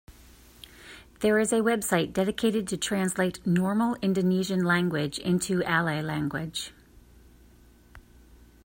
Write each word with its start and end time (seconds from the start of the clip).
There 1.19 1.37
is 1.37 1.53
a 1.53 1.57
website 1.59 2.11
dedicated 2.11 2.67
to 2.69 2.75
translate 2.75 3.45
normal 3.45 3.97
Indonesian 4.01 4.63
language 4.63 5.19
into 5.19 5.59
alay 5.59 6.03
language. 6.03 6.73